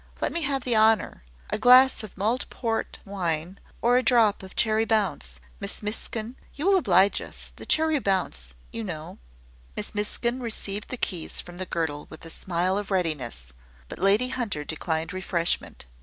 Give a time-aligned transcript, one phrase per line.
[0.19, 4.55] Let me have the honour a glass of mulled port wine, or a drop of
[4.55, 5.39] cherry bounce.
[5.59, 9.19] Miss Miskin you will oblige us the cherry bounce, you know."
[9.77, 13.53] Miss Miskin received the keys from the girdle with a smile of readiness;
[13.89, 15.85] but Lady Hunter declined refreshment.